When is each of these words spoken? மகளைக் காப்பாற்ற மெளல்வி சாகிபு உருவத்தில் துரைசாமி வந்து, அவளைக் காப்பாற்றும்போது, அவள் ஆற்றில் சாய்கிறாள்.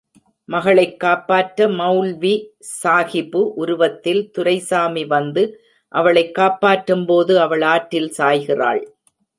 மகளைக் 0.45 0.99
காப்பாற்ற 0.99 1.67
மெளல்வி 1.67 2.45
சாகிபு 2.83 3.41
உருவத்தில் 3.55 4.31
துரைசாமி 4.31 5.05
வந்து, 5.05 5.61
அவளைக் 5.87 6.37
காப்பாற்றும்போது, 6.37 7.35
அவள் 7.35 7.61
ஆற்றில் 7.61 8.13
சாய்கிறாள். 8.17 8.85